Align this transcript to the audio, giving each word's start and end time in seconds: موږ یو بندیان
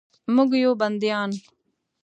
موږ 0.35 0.49
یو 0.63 0.73
بندیان 0.81 1.31